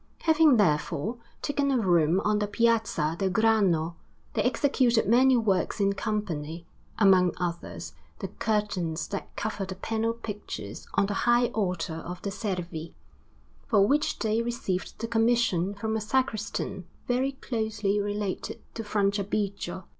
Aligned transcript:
Having 0.23 0.57
therefore 0.57 1.17
taken 1.43 1.69
a 1.69 1.77
room 1.77 2.21
on 2.21 2.39
the 2.39 2.47
Piazza 2.47 3.15
del 3.19 3.29
Grano, 3.29 3.95
they 4.33 4.41
executed 4.41 5.07
many 5.07 5.37
works 5.37 5.79
in 5.79 5.93
company; 5.93 6.65
among 6.97 7.33
others, 7.37 7.93
the 8.17 8.27
curtains 8.29 9.07
that 9.09 9.29
cover 9.35 9.63
the 9.63 9.75
panel 9.75 10.13
pictures 10.13 10.87
on 10.95 11.05
the 11.05 11.13
high 11.29 11.49
altar 11.49 11.97
of 11.97 12.19
the 12.23 12.31
Servi; 12.31 12.95
for 13.67 13.85
which 13.85 14.17
they 14.17 14.41
received 14.41 14.97
the 14.97 15.07
commission 15.07 15.75
from 15.75 15.95
a 15.95 16.01
sacristan 16.01 16.87
very 17.07 17.33
closely 17.33 17.99
related 18.01 18.59
to 18.73 18.83
Franciabigio. 18.83 19.83